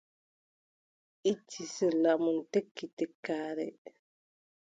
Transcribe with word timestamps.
Itti 1.31 1.61
sirla 1.73 2.11
mum, 2.23 2.37
tekki 2.51 2.85
tekkaare. 2.97 3.67